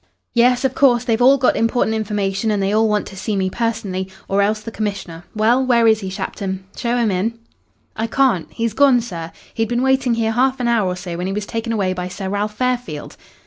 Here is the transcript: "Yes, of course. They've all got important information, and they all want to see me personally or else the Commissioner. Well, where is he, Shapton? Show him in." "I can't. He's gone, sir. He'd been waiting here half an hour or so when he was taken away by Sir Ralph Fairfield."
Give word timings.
"Yes, 0.33 0.65
of 0.65 0.73
course. 0.73 1.03
They've 1.03 1.21
all 1.21 1.37
got 1.37 1.55
important 1.55 1.95
information, 1.95 2.49
and 2.49 2.63
they 2.63 2.73
all 2.73 2.89
want 2.89 3.05
to 3.05 3.15
see 3.15 3.35
me 3.35 3.51
personally 3.51 4.09
or 4.27 4.41
else 4.41 4.59
the 4.61 4.71
Commissioner. 4.71 5.25
Well, 5.35 5.63
where 5.63 5.85
is 5.87 5.99
he, 5.99 6.09
Shapton? 6.09 6.63
Show 6.75 6.97
him 6.97 7.11
in." 7.11 7.37
"I 7.95 8.07
can't. 8.07 8.51
He's 8.51 8.73
gone, 8.73 9.01
sir. 9.01 9.31
He'd 9.53 9.69
been 9.69 9.83
waiting 9.83 10.15
here 10.15 10.31
half 10.31 10.59
an 10.59 10.67
hour 10.67 10.87
or 10.87 10.95
so 10.95 11.17
when 11.17 11.27
he 11.27 11.33
was 11.33 11.45
taken 11.45 11.71
away 11.71 11.93
by 11.93 12.07
Sir 12.07 12.29
Ralph 12.29 12.55
Fairfield." 12.55 13.15